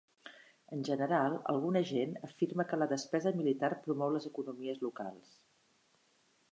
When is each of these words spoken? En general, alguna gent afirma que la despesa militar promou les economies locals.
En 0.75 0.79
general, 0.87 1.35
alguna 1.53 1.83
gent 1.89 2.15
afirma 2.29 2.65
que 2.71 2.81
la 2.83 2.89
despesa 2.95 3.35
militar 3.43 3.73
promou 3.85 4.13
les 4.17 4.29
economies 4.33 4.85
locals. 4.87 5.37